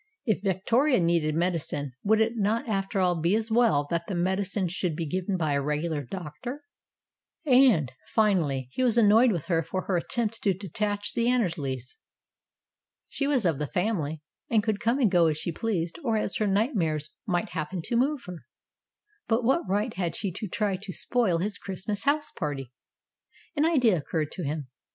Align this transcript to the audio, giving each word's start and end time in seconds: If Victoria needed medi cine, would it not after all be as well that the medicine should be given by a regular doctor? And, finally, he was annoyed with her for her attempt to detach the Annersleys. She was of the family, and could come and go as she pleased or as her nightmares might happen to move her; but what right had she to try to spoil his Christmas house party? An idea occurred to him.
If 0.25 0.41
Victoria 0.41 0.99
needed 0.99 1.35
medi 1.35 1.59
cine, 1.59 1.91
would 2.01 2.19
it 2.21 2.35
not 2.35 2.67
after 2.67 2.99
all 2.99 3.13
be 3.21 3.35
as 3.35 3.51
well 3.51 3.85
that 3.91 4.07
the 4.07 4.15
medicine 4.15 4.67
should 4.67 4.95
be 4.95 5.05
given 5.05 5.37
by 5.37 5.53
a 5.53 5.61
regular 5.61 6.01
doctor? 6.01 6.63
And, 7.45 7.91
finally, 8.07 8.67
he 8.71 8.81
was 8.81 8.97
annoyed 8.97 9.31
with 9.31 9.45
her 9.45 9.61
for 9.61 9.83
her 9.83 9.97
attempt 9.97 10.41
to 10.41 10.55
detach 10.55 11.13
the 11.13 11.27
Annersleys. 11.29 11.97
She 13.09 13.27
was 13.27 13.45
of 13.45 13.59
the 13.59 13.67
family, 13.67 14.23
and 14.49 14.63
could 14.63 14.79
come 14.79 14.97
and 14.97 15.11
go 15.11 15.27
as 15.27 15.37
she 15.37 15.51
pleased 15.51 15.99
or 16.03 16.17
as 16.17 16.37
her 16.37 16.47
nightmares 16.47 17.11
might 17.27 17.49
happen 17.49 17.83
to 17.83 17.95
move 17.95 18.21
her; 18.25 18.47
but 19.27 19.43
what 19.43 19.69
right 19.69 19.93
had 19.93 20.15
she 20.15 20.31
to 20.31 20.47
try 20.47 20.77
to 20.77 20.91
spoil 20.91 21.37
his 21.37 21.59
Christmas 21.59 22.05
house 22.05 22.31
party? 22.31 22.71
An 23.55 23.65
idea 23.65 23.97
occurred 23.99 24.31
to 24.31 24.43
him. 24.43 24.67